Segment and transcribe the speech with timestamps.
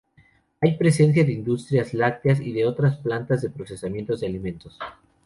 [0.61, 4.79] Hay presencia de industrias lácteas y de otras plantas de procesamiento de alimentos.